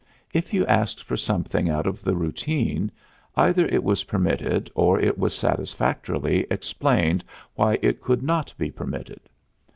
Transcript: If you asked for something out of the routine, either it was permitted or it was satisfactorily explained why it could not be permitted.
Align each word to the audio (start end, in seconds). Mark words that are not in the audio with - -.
If 0.33 0.51
you 0.51 0.65
asked 0.65 1.03
for 1.03 1.15
something 1.15 1.69
out 1.69 1.85
of 1.85 2.01
the 2.03 2.15
routine, 2.15 2.89
either 3.35 3.67
it 3.67 3.83
was 3.83 4.05
permitted 4.05 4.71
or 4.73 4.99
it 4.99 5.15
was 5.19 5.35
satisfactorily 5.35 6.47
explained 6.49 7.23
why 7.53 7.77
it 7.83 8.01
could 8.01 8.23
not 8.23 8.51
be 8.57 8.71
permitted. 8.71 9.29